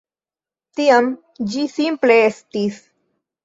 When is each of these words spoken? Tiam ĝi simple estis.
Tiam 0.79 1.11
ĝi 1.53 1.67
simple 1.77 2.19
estis. 2.33 2.85